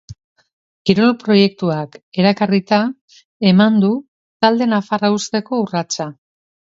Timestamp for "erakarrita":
2.23-2.79